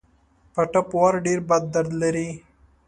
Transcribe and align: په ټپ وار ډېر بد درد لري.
په 0.53 0.61
ټپ 0.71 0.89
وار 0.97 1.13
ډېر 1.25 1.39
بد 1.49 1.63
درد 1.73 1.91
لري. 2.01 2.29